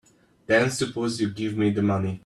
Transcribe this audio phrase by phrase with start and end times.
[0.47, 2.19] Then suppose you give me the money.